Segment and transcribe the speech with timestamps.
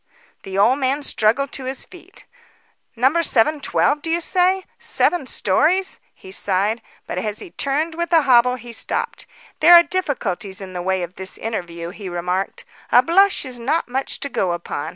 [0.41, 2.25] The old man struggled to his feet.
[2.95, 3.21] "No.
[3.21, 4.65] 712, do you say?
[4.79, 6.81] Seven stories," he sighed.
[7.05, 9.27] But as he turned with a hobble, he stopped.
[9.59, 12.65] "There are difficulties in the way of this interview," he remarked.
[12.91, 14.89] "A blush is not much to go upon.